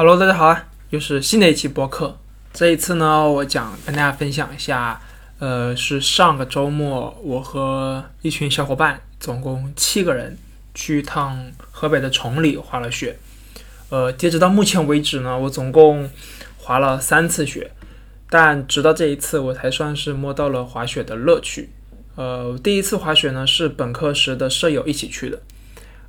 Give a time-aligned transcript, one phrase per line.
[0.00, 2.16] Hello，大家好啊，又是新的一期播客。
[2.52, 5.02] 这一次呢，我讲跟大家分享一下，
[5.40, 10.38] 呃，是上个周末我和一群小伙伴，总共七个人
[10.72, 13.18] 去一趟河北的崇礼滑了雪。
[13.88, 16.08] 呃，截止到目前为止呢，我总共
[16.58, 17.72] 滑了三次雪，
[18.30, 21.70] 但直到这一次，我才算是摸到了滑雪的乐趣。
[22.14, 25.42] 呃，第一次滑雪呢，是本科时的舍友一起去的。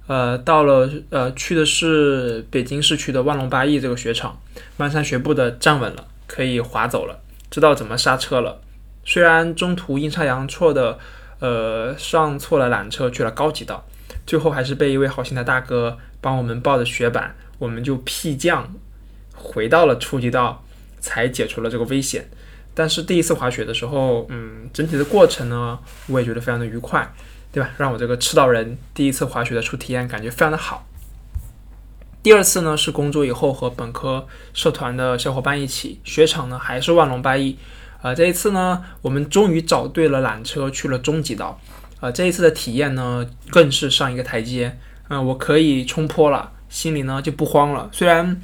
[0.09, 4.41] 呃，到了呃，去的是北京市区的万隆八亿这个雪场，
[4.75, 7.19] 漫山学步的站稳了，可以滑走了，
[7.51, 8.59] 知道怎么刹车了。
[9.05, 10.97] 虽然中途阴差阳错的，
[11.37, 13.85] 呃，上错了缆车去了高级道，
[14.25, 18.73] 最后还是被一位好心的大哥帮我们抱着雪板，我们就屁降
[19.35, 20.63] 回到了初级道，
[20.99, 22.27] 才解除了这个危险。
[22.73, 27.13] 但是第一次滑雪的时候，嗯，整体的过程呢，我也觉得非常的愉快。
[27.51, 27.71] 对吧？
[27.77, 30.85] 让我这个赤道人第一次滑雪的初体验感觉非常的好。
[32.21, 37.57] 第二次呢是工作以后和本科社团的小伙伴一起，雪场呢还是万龙八一。
[38.01, 41.59] 啊，这一次呢我们终于找对了缆车去了中级道。
[41.99, 44.77] 啊，这一次的体验呢更是上一个台阶。
[45.07, 47.89] 嗯，我可以冲坡了，心里呢就不慌了。
[47.91, 48.39] 虽然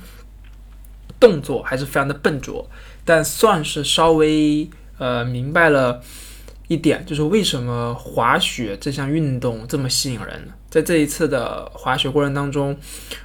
[1.19, 2.67] 动作还是非常的笨拙，
[3.05, 6.01] 但算是稍微呃明白了。
[6.67, 10.53] 一点就是为什么滑雪这项运动这么吸引人呢？
[10.69, 12.75] 在这一次的滑雪过程当中，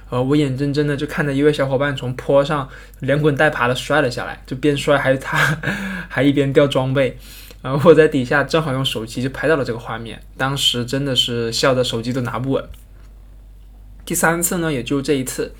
[0.09, 2.69] 呃，我眼睁睁的就看着一位小伙伴从坡上
[2.99, 5.37] 连滚带爬的摔了下来，就边摔还有他
[6.07, 7.17] 还一边掉装备，
[7.63, 12.63] 然后我在底下正好用手机就拍到了这个画面，当时真的是笑的手机都拿不稳。
[14.05, 15.53] 第三次呢，也就这一次，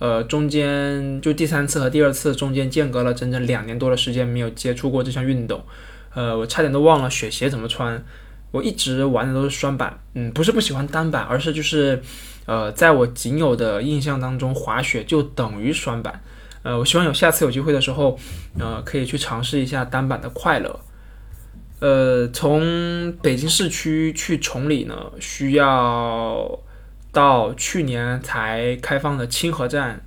[0.00, 5.62] 呃，中间就第三次和第二次中间间隔了整整两年多的时间没有接触过这项运动。
[6.14, 8.02] 呃，我差点都忘了雪鞋怎么穿。
[8.52, 12.02] 我一直玩的都是双板，嗯，不是不喜欢单板，而是就是，
[12.46, 16.20] 呃，在我仅有的印象当中，滑雪就等于双板。
[16.64, 18.18] 呃，我希望有下次有机会的时候，
[18.58, 20.80] 呃，可以去尝试一下单板的快乐。
[21.78, 26.58] 呃，从北京市区去崇礼呢，需要
[27.12, 30.02] 到去年才开放的清河站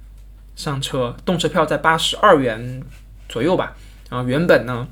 [0.57, 2.83] 上车，动车票在八十二元
[3.29, 3.77] 左右吧。
[4.09, 4.85] 然后原本呢。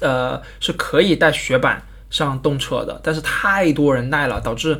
[0.00, 4.78] 呃，是可以带雪板上动车的，但是太多人带了，导致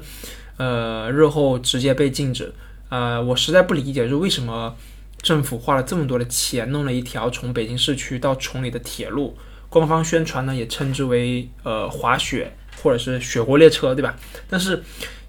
[0.59, 2.53] 呃日后直接被禁止。
[2.89, 4.77] 呃，我实在不理解，就是为什么
[5.23, 9.37] 政府花了这么多的钱弄了一条从北京市区到崇礼的铁路，
[9.69, 14.15] 官方宣传呢也称之为呃滑雪或者是雪国列车，对吧？
[14.49, 14.83] 但是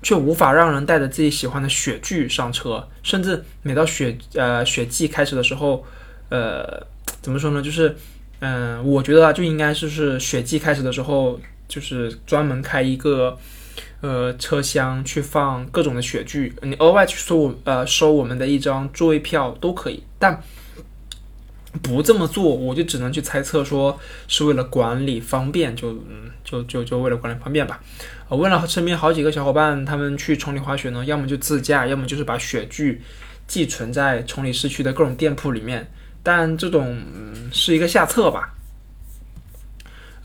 [0.03, 5.83] 却无法让人带着自己喜欢的雪具上车，甚至每到雪呃雪季开始的时候，
[6.29, 6.85] 呃
[7.21, 7.95] 怎么说呢，就是。
[8.39, 13.35] 嗯，我觉得啊，就应该是是雪季开始的时候，就是专门开一个
[14.01, 20.03] 呃车厢去放各种的雪具，你额外去收我呃收我们的一张座位票都可以。
[20.19, 20.39] 但
[21.81, 27.79] 不这么做，我就只能去猜测说是为了管理方便，就嗯就就就为了管理方便吧。
[28.27, 33.01] 我，问了身边好几个小伙伴，他们去崇礼滑雪呢，要么就自驾，要么就是把雪具
[33.47, 35.89] 寄存在崇礼市区的各种店铺里面。
[36.27, 37.01] 但这种
[37.53, 38.53] 是一个下策吧。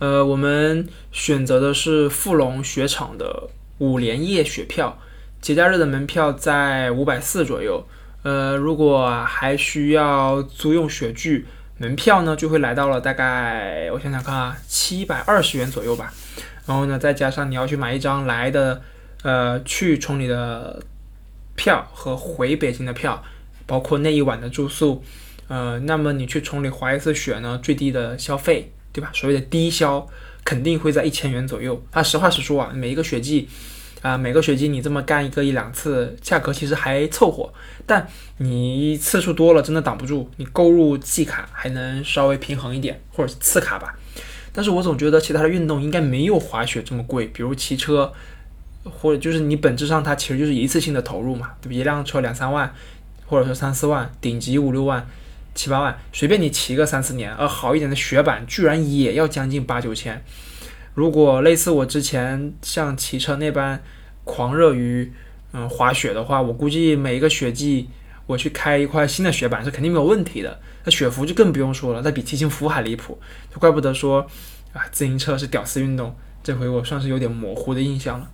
[0.00, 3.48] 呃，我们选择的是富隆雪场的
[3.78, 4.98] 五连夜雪票，
[5.40, 7.86] 节假日的门票在五百四左右。
[8.24, 11.46] 呃，如果还需要租用雪具，
[11.78, 16.12] 门票呢就会来到了大概我想想看啊，七百二十元左右吧。
[16.66, 18.82] 然后呢，再加上你要去买一张来的
[19.22, 20.82] 呃去崇礼的
[21.54, 23.22] 票和回北京的票，
[23.66, 25.04] 包括那一晚的住宿。
[25.48, 29.10] 呃，那么你去崇礼滑一次雪呢，最低的消费，对吧？
[29.12, 30.06] 所谓的低消
[30.44, 31.82] 肯定会在一千元左右。
[31.90, 33.48] 啊，实话实说啊，每一个雪季，
[34.00, 37.52] 啊，每个雪季你这么干一个一两次，价格其实还凑合。
[37.86, 38.08] 但
[38.38, 40.30] 你次数多了，真的挡不住。
[40.36, 43.94] 你购入季卡还能稍微平衡一点，或者是次卡吧。
[44.54, 48.12] 但是我总觉得其他的运动应该没有滑雪这么贵，比如骑车，
[48.84, 51.74] 或者就是你本质上它其实就是一次性的投入嘛，对吧？
[51.74, 52.74] 一辆车两三万，
[53.26, 55.06] 或者说三四万，顶级五六万。
[55.54, 60.24] 七八万，随便你骑个三四年，而好一点的雪板居然也要将近八九千。
[60.94, 63.82] 如果类似我之前像骑车那般
[64.24, 65.12] 狂热于
[65.52, 67.88] 嗯滑雪的话，我估计每一个雪季
[68.26, 70.60] 我去开一块新的雪板是肯定没有问题的。
[70.84, 73.18] 那雪服就更不用说了，那比骑行服还离谱，
[73.52, 74.20] 就怪不得说
[74.72, 76.14] 啊自行车是屌丝运动。
[76.42, 78.30] 这回我算是有点模糊的印象了。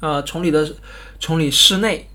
[0.00, 0.66] 呃，崇礼的
[1.18, 2.08] 崇礼室内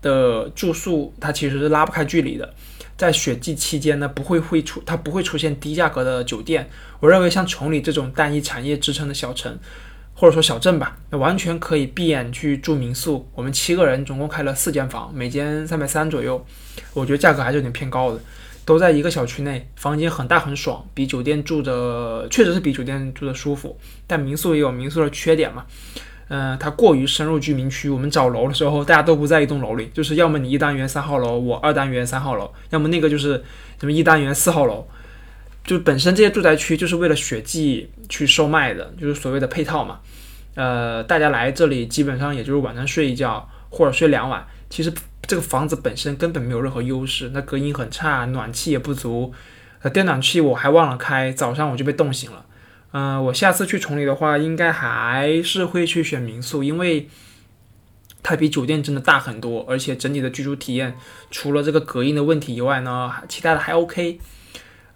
[0.00, 2.54] 的住宿，它其实是拉不开距离的。
[2.98, 6.68] 在雪季期间呢，不会会出它不会出现低价格的酒店。
[6.98, 9.56] 我认为像崇礼这种单一产业支撑的小城，
[10.14, 13.26] 或者说小镇吧，那完全可以闭眼去住民宿。
[13.36, 16.44] 我们七个人总共开了四间房，每间三百三左右，
[16.92, 18.20] 我觉得价格还是有点偏高的。
[18.64, 23.78] 都在一个小区内，房间很大很爽，比酒店住的确实是比酒店住的舒服。
[24.06, 25.64] 但民宿也有民宿的缺点嘛，
[26.28, 27.90] 嗯，它过于深入居民区。
[27.90, 33.42] 我们找楼的时候，大家都不在一栋楼里，就是要么你一单元三号楼，我二单元三号楼，要么那个就是
[33.80, 34.86] 什么一单元四号楼。
[35.64, 40.00] 就本身这些住宅区就是为了血迹去售卖的，就是所谓的配套嘛。
[40.54, 44.92] 呃，大家来这里基本上也就是晚上睡一觉或者睡两晚，其实。
[45.26, 49.30] 这个房子本身根本没有任何优势，那隔音很差，暖气也不足，
[49.82, 52.46] 呃，电暖气我还忘了开，早上我就被冻醒了。
[52.92, 57.08] 嗯，我下次去崇礼的话，应该还是会去选民宿，因为
[58.22, 60.96] 它比酒店真的大很多，而且整体的居住体验
[61.30, 64.18] 除了这个隔音的问题以外呢，其他的还 OK。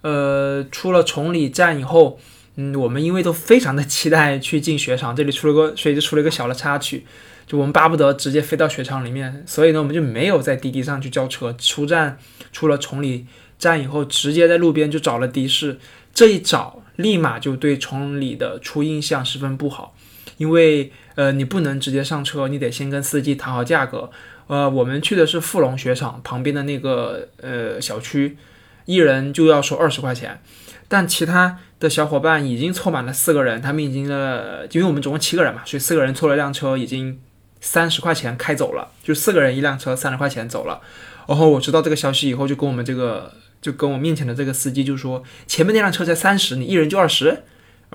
[0.01, 2.19] 呃，出了崇礼站以后，
[2.55, 7.05] 嗯，我们因为都非常的期待去进雪场，这里出了个，所以就出了一个小的插曲。
[7.45, 11.55] 就我们巴不得直接飞到雪场里面，所以呢，我们就没有在滴滴上去叫车。
[11.57, 12.17] 出站
[12.51, 13.25] 出了崇礼
[13.57, 15.79] 站以后，直接在路边就找了的士。
[16.13, 19.95] 这一找，立马就对崇礼的初印象十分不好，
[20.37, 24.09] 因为呃，你不能直接上车，你得先跟司机谈好价格。
[24.47, 28.37] 呃，我们去的是富龙雪场旁边的那个呃小区，
[28.85, 30.41] 一人就要收二十块钱，
[30.87, 37.19] 但其他的小伙伴已经凑满了四个人，他们已经呃，因为我们总共七个人嘛，所以四个人凑了辆车已经。
[37.65, 40.81] 三十块钱开走了，就四个人一辆车，三十块钱走了。
[41.25, 47.43] 然后我知道这个消息以后，就跟我们这个，就跟我面前的这个司机就说，前面那辆车才三十，你一人就二十。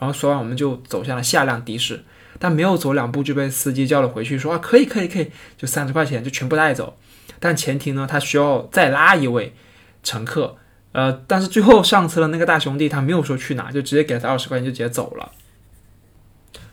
[0.00, 2.02] 然后说完，我们就走向了下辆的士，
[2.38, 6.96] 但没有走两步就被司机叫了回去，说啊，可以可以可以，就三十块钱就全部带走。
[7.38, 9.54] 但前提呢，他需要再拉一位
[10.02, 10.56] 乘客。
[10.92, 15.30] 呃，但是最后上车的那个大兄弟他没有说去哪，就直接给了他二十块钱就直接走了。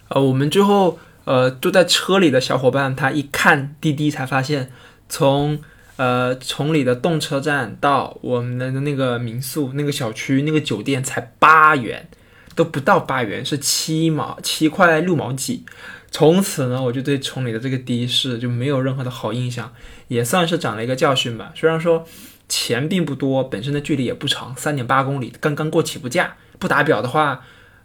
[0.07, 0.97] 呃，我们最后。
[1.25, 4.71] 呃，坐在车里的小伙伴，他一看滴滴，才发现
[5.09, 5.59] 从
[5.97, 12.07] 呃崇礼的动车站到我们的那个民宿、那个小区、那个酒店才八元，
[12.55, 15.65] 都不到八元，是七毛七块六毛几。
[16.11, 19.73] 从此呢，我就对崇礼的这个的士就没有任何的好印象，
[20.07, 21.51] 也算是长了一个教训吧。
[21.55, 22.07] 虽然说
[22.47, 27.43] 钱并不多，本身的距离也不长，三点八公里，刚刚过起步价，不打表的话，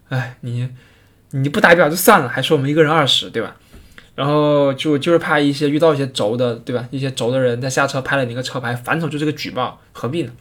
[0.08, 0.70] 哎，你。
[1.32, 3.54] 你不打表就算了，还说我们一个人二十，对吧？
[4.20, 6.86] 然后就就是怕一些遇到一些轴的，对吧？
[6.90, 10.32] 一些轴的人在下车拍了你个车牌，反手就这个举报，何必呢？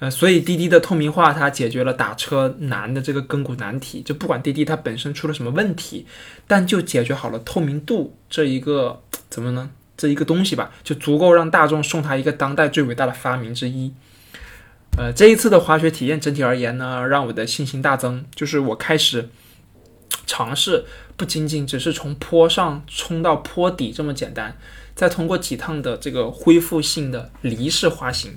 [0.00, 4.02] 呃，所以滴滴的透明化它解决了打车难的这个根骨难题。
[4.02, 6.06] 就不管滴滴它本身出了什么问题，
[6.48, 9.00] 但就解决好了透明度这一个
[9.30, 9.70] 怎么呢？
[9.96, 13.92] 这一个东西吧，就足够让大众送他一个当代最伟大的发明之一。
[14.98, 19.28] 呃，这一次的滑雪体验整体而言呢，让我的信心大增，就是我开始。
[20.26, 24.56] 尝试不仅仅只是从坡上冲到坡底这么简单，
[24.96, 28.36] 再通过几趟的这个恢复性的离式滑行，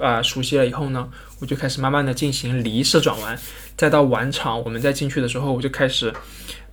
[0.00, 1.10] 啊，熟悉了以后呢，
[1.40, 3.36] 我就开始慢慢的进行离式转弯，
[3.76, 6.12] 再到晚场，我们再进去的时候，我就开始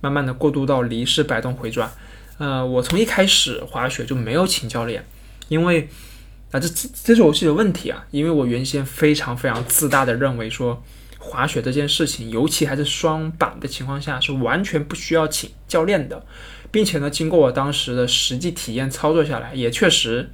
[0.00, 1.90] 慢慢的过渡到离式摆动回转。
[2.38, 5.04] 呃，我从一开始滑雪就没有请教练，
[5.48, 5.88] 因为
[6.52, 10.82] 啊，这这这是我自己的问题啊，因为我原先非常非常自大的认为说。
[11.22, 16.24] 滑雪这件事情，尤其还是双板的情况下，是完全不需要请教练的，
[16.70, 20.30] 并且呢，经过我当时的实际体验操作下来，也确实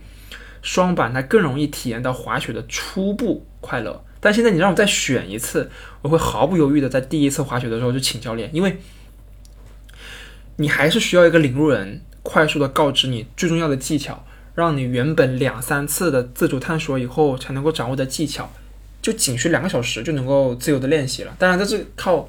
[0.63, 4.05] 双板它更容易体验到滑雪的初步快乐。
[4.21, 5.69] 但现在你让我再选一次，
[6.03, 8.79] 我会毫不犹豫的在第一次滑雪的时候就请教练，因为
[10.57, 18.51] 你还是需要一个领路人快速的告知你最重要的技巧，让你原本两三次的自主探索以后才能够掌握的技巧。
[19.07, 21.33] 就仅需两个小时就能够自由的练习了。
[21.39, 22.29] 当然，这是靠，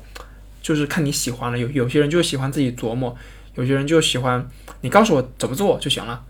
[0.62, 1.58] 就是看你喜欢了。
[1.58, 3.18] 有有些人就喜欢自己琢磨，
[3.56, 4.48] 有些人就喜欢
[4.82, 6.24] 你告诉我怎么做就行了。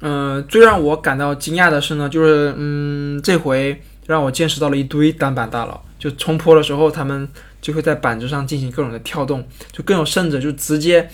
[0.00, 5.80] 嗯， 最让我感到惊讶的是呢，就是嗯，这回让我见识到了一堆单板大佬。
[5.96, 7.28] 就冲坡的时候，他们
[7.62, 11.08] 就会在板子上进行各种的跳动，就更有甚者，就直接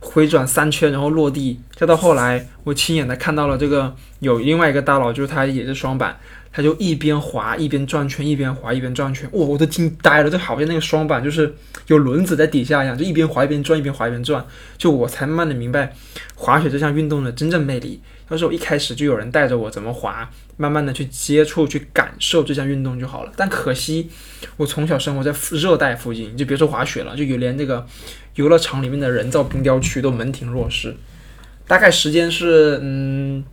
[0.00, 1.60] 回转三圈然后落地。
[1.76, 6.18] 再到后来，我亲眼的看到了这个有另外一个大佬，就是他也是双板。
[6.52, 10.30] 他就一边滑一边转圈，一边滑一边转圈，哇，我都惊呆了！
[10.30, 11.54] 就好像那个双板就是
[11.86, 14.44] 有轮子在底下一样，就一边滑一边转，一边滑一边转。
[14.76, 15.94] 就我才慢慢的明白
[16.34, 18.00] 滑雪这项运动的真正魅力。
[18.30, 23.32] 要是我一开始就有人带着我怎么滑，慢慢的去接触、去感受这项运动就好了。
[23.36, 24.10] 但可惜
[24.56, 27.86] 我从小生活在热带附近，就别说滑雪了，就连那个
[28.34, 30.96] 游乐场里面的人造冰雕区都门庭若市。
[31.68, 33.44] 大概时间是嗯。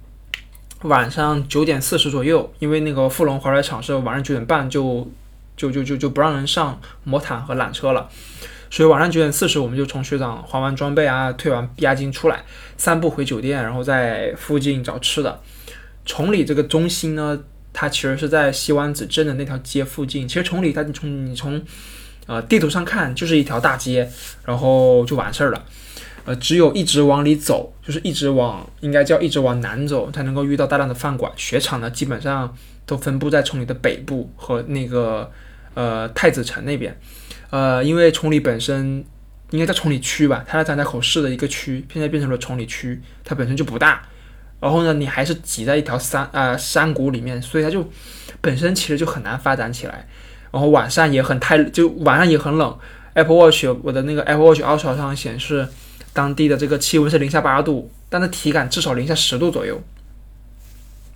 [0.84, 5.10] 晚上九点四十左右，因为那个富龙滑雪场是晚上九点半就
[5.58, 8.08] 就就就就不让人上魔毯和缆车了，
[8.70, 12.44] 所以晚上九点四十，我们就从学长还完装备啊、退完押金出来，
[12.78, 15.42] 散步回酒店，然后在附近找吃的。
[16.06, 17.40] 崇礼这个中心呢，
[17.74, 20.28] 它其实是在西湾子镇的那条街附近。
[20.28, 21.60] 其实崇礼它从你从
[22.28, 24.08] 呃地图上看就是一条大街，
[24.46, 25.64] 然后就完事儿了。
[26.26, 31.32] 呃，只有一直往里走，就是一直往应该叫一直往南走，才能够遇到大量的饭馆。
[31.36, 32.52] 雪场呢，基本上
[32.88, 35.32] 都分布在崇礼的北部和那个
[35.76, 37.00] 呃太子城那边。
[37.52, 39.06] 呃，因为崇礼本身
[39.52, 44.02] 应该叫崇礼区吧，它是张家口市的一个区，现在变成了崇礼区，它本身就不大。
[44.60, 47.88] 然后呢，你还是挤在一条山啊山谷里面，所以它就
[48.42, 50.08] 本身其实就很难发展起来。
[50.52, 52.76] 然后晚上也很太，就晚上也很冷。
[53.14, 55.68] Apple Watch 我的那个 Apple Watch Ultra 上显示。
[56.16, 59.84] 当地的这个气温是零下八度，但是体感至少零下十度左右。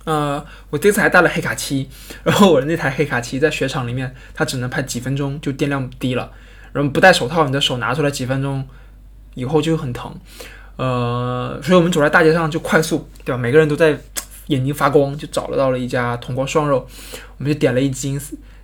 [0.04, 1.88] 呃，我这次还带了黑卡七，
[2.22, 6.30] 然后我的那台黑卡七在雪场里面，它只能拍几分钟就电量低了，
[6.74, 8.66] 然后不戴手套，你的手拿出来几分钟
[9.32, 10.14] 以后就很疼。
[10.76, 13.38] 呃，所以我们走在大街上就快速，对吧？
[13.38, 13.98] 每个人都在
[14.48, 16.86] 眼睛发光，就找了到了一家铜锅涮肉，
[17.38, 18.20] 我们就点了一斤。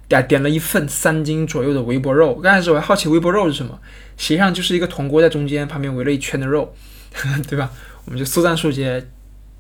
[0.08, 3.78] 点点了一份三斤左右的微波肉，刚开始我还好奇微波肉是什么，
[4.16, 6.72] 实际上就是一个铜锅在中间，旁边围了一圈的肉，
[7.48, 7.70] 对吧？
[8.04, 9.04] 我们就速战速决，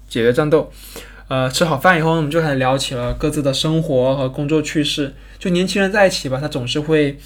[0.08, 0.70] 解决战斗。
[1.28, 5.12] 呃，吃好饭以后，我们就开始聊起了各自的生活和工作趣事。
[5.40, 7.18] 就年轻人在一起吧，他总是会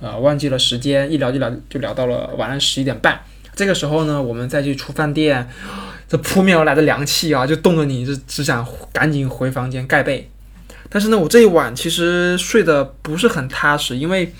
[0.00, 3.20] 呃忘记了时间，一聊就聊就聊到了晚上十一点半。
[3.54, 5.46] 这个时候呢，我们再去出饭店，
[6.08, 10.30] 这扑面而来的凉气啊，就冻得你就只想赶紧回房间盖被。
[10.92, 14.30] 但是呢，我这一晚其实睡得不是很踏实，因为，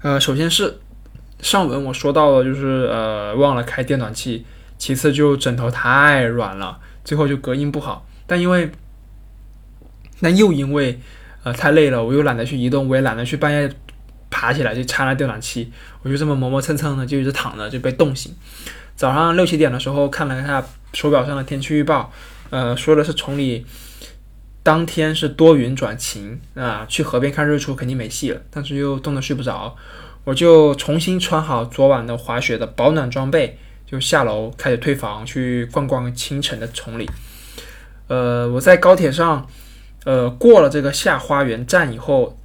[0.00, 0.80] 呃，首先是
[1.40, 4.46] 上文我说到了，就是呃忘了开电暖气，
[4.78, 8.06] 其次就枕头太软了，最后就隔音不好。
[8.26, 8.70] 但因为，
[10.20, 10.98] 那又因为
[11.42, 13.70] 呃太累了，我又懒得去移动，我也懒得去半夜
[14.30, 15.70] 爬起来去插那电暖气，
[16.02, 18.34] 我就这么磨磨蹭蹭的就一直躺着，就被冻醒。
[18.96, 20.64] 早上六七点的时候看了一下
[20.94, 22.10] 手表上的天气预报，
[22.48, 23.66] 呃，说的是崇礼。
[24.64, 28.40] 当天是多云转晴啊，去河边看日出肯定没戏了。
[28.50, 29.76] 但是又冻得睡不着，
[30.24, 37.08] 我就重新穿好昨晚的滑雪的保暖装备，就下楼开始退房去逛逛清晨的崇礼。
[38.08, 39.46] 呃，我在高铁上，
[40.04, 42.38] 呃，过了这个下花园站以后，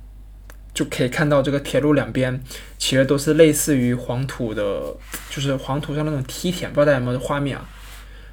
[0.73, 2.43] 就可以看到这个铁路两边
[2.77, 4.93] 其实都是类似于黄土的，
[5.29, 7.65] 就是黄土上那种梯田，不知道大家有没有画面啊？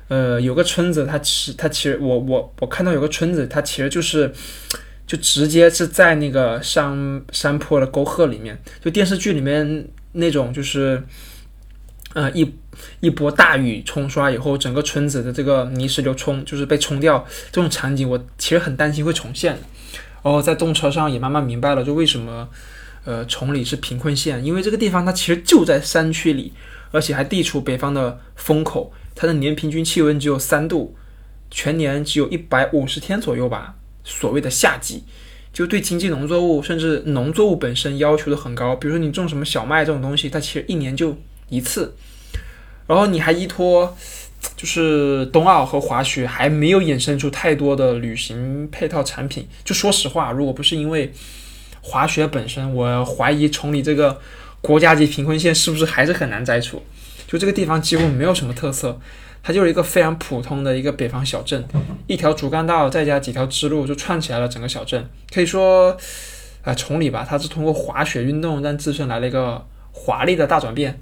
[0.08, 4.32] 呃，有个村子，它其它其实我我我看到有个村子，它其实就是，
[5.06, 11.02] 就直接是在那个山山坡的沟壑里面，就电视剧里面那种就是，
[12.14, 12.54] 呃一
[13.00, 19.58] 一波大雨冲刷以后，整个村子的这个泥石流冲就是被冲掉这种场景，我其实很担心会重现。
[20.22, 22.48] 然后在动车上也慢慢明白了，就为什么
[23.04, 26.52] 呃崇礼是贫困县，因为这个地方它其实就在山区里，
[26.90, 28.92] 而且还地处北方的风口。
[29.14, 30.94] 它的年平均气温只有三度，
[31.50, 33.74] 全年只有一百五十天左右吧。
[34.04, 35.04] 所谓的夏季，
[35.52, 38.76] 就对经济农作物甚至农作物本身要求的很高。
[38.76, 41.16] 比如说你种什么小麦这种东西，它其实一年就
[41.48, 41.96] 一次。
[42.86, 43.96] 然后你还依托，
[44.56, 49.48] 就是冬奥和滑雪还没有衍生出太多的旅行配套产品。
[49.64, 51.12] 就说实话，如果不是因为
[51.80, 54.20] 滑雪本身，我怀疑崇礼这个
[54.60, 56.82] 国家级贫困县是不是还是很难摘除。
[57.26, 58.98] 就这个地方几乎没有什么特色，
[59.42, 61.66] 它就是一个非常普通的一个北方小镇，
[62.06, 65.08] 一条主干道再加几条支路就串起来了整个小镇。
[65.32, 65.96] 可以说，
[66.62, 71.00] 啊，崇礼吧，它是通过滑雪运动让自身来了一个华丽的大转变。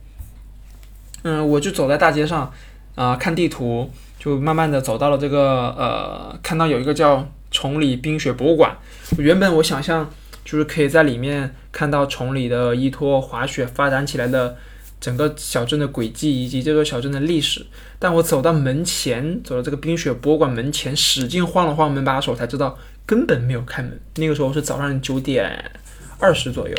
[1.22, 2.52] 嗯，我就走在大街上，
[2.94, 8.76] 啊，看地图，就慢慢的走到了这个，呃，看到有一个叫崇礼冰雪博物馆。
[9.18, 10.10] 原本我想象
[10.44, 14.56] 就是可以在里面看到崇礼的依托滑雪发展起来的。
[15.00, 17.66] 整个小镇的轨迹以及这座小镇的历史，
[17.98, 24.00] 但我走到门前，走到这个冰雪博物馆门前，使劲晃了晃门把手，才知道根本没有开门。
[24.14, 25.70] 那个时候是早上九点
[26.18, 26.74] 二十左右。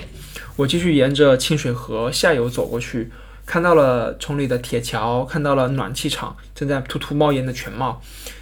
[0.55, 3.11] 我继续沿着清水河下游走过去，
[3.45, 8.01] 看到了崇礼的铁桥，看到了暖气厂正在突突冒烟的全貌，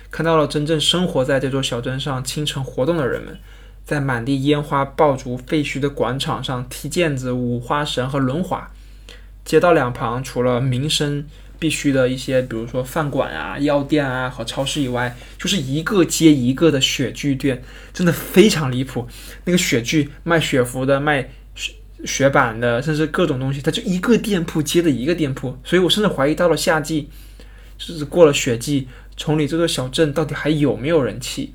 [0.09, 3.37] 看到了真正生活在这座小镇上清晨活动的人们，
[3.85, 8.71] 在满地烟花爆竹废墟的广场上踢毽子、舞花绳和轮滑。
[9.43, 11.25] 街道两旁，除了民生
[11.59, 17.61] 必须的一些，比如说饭馆啊、药店啊和超市以外，就是一个接一个的雪具店，
[17.93, 19.05] 真的非常离谱。
[19.43, 21.73] 那个雪具卖雪服的、卖雪
[22.05, 25.57] 雪板的，甚至各种东西，它就一个店铺接着一个店铺。
[25.63, 27.09] 所以我甚至怀疑，到了夏季，
[27.77, 28.87] 甚至过了雪季，
[29.17, 31.53] 崇礼这座小镇到底还有没有人气？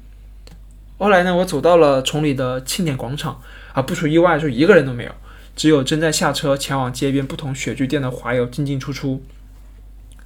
[0.98, 3.40] 后来呢，我走到了崇礼的庆典广场，
[3.72, 5.12] 啊，不出意外，就一个人都没有。
[5.54, 9.22] 只有正在下车前往街边不同雪具店的滑友进进出出。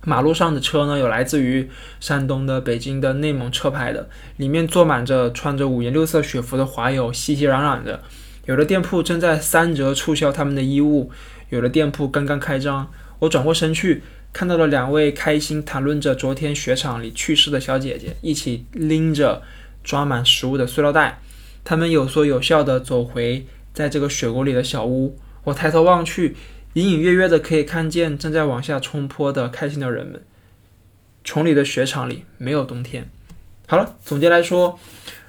[0.05, 8.03] 马路上的车呢，有来自于山东的、北京的、内蒙车牌的，里面坐满着穿着五颜六色雪服的滑友，熙熙攘攘的。
[8.47, 11.11] 有的店铺正在三折促销他们的衣物，
[11.51, 12.91] 有的店铺刚刚开张。
[13.21, 14.03] 我转过身去，
[14.33, 19.41] 看到了两位开心谈论着昨天雪场里去世的小姐姐，一起拎着
[19.85, 21.21] 装满食物的塑料袋。
[21.65, 25.19] 他们有说有笑地走回在这个雪沟里的小屋。
[25.45, 26.37] 我抬头望去。
[26.75, 30.23] 隐隐约约的可以看见正在往下冲坡的开心的人们。
[31.23, 33.11] 崇礼的雪场里没有冬天。
[33.69, 34.79] 好了，总结来说，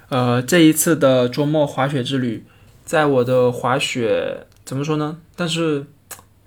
[0.08, 2.46] 呃，这一次的周末滑雪之旅，
[2.86, 5.18] 在我的滑雪怎么说呢？
[5.36, 5.84] 但是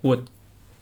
[0.02, 0.18] 我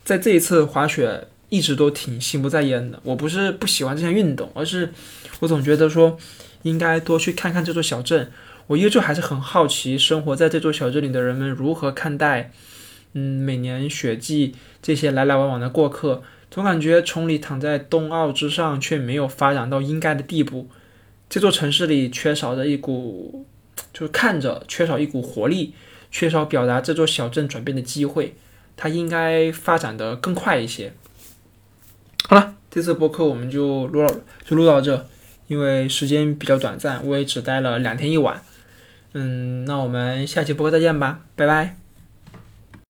[0.05, 2.97] 在这一次滑雪一直都挺心不在焉的。
[3.03, 4.93] 我不是不喜欢这项运动，而是
[5.41, 6.17] 我总觉得说
[6.65, 8.31] 应该多去看看这座小镇。
[8.67, 12.51] 我依旧还是很好奇，生活在这座小镇里的人们如何看待。
[13.13, 20.67] 嗯，每年雪季这些来来往往的过客，总感觉崇礼躺在冬奥之上，却没有发展到应该的地步。
[21.29, 23.45] 这座城市里缺少着一股，
[23.93, 25.75] 就是看着缺少一股活力，
[26.09, 28.35] 缺少表达这座小镇转变的机会。
[28.75, 30.91] 它应该发展的更快一些。
[32.27, 35.07] 好了，这次播客我们就录到就录到这，
[35.47, 38.41] 因为时间比较短暂，我也只待了两天一晚。
[39.13, 41.84] 嗯，那我们下期播客再见吧，拜拜。